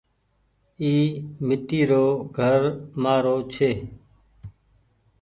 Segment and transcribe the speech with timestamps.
[0.81, 0.91] اي
[1.47, 2.05] ميٽي رو
[2.35, 2.61] گهر
[3.01, 3.71] مآرو ڇي۔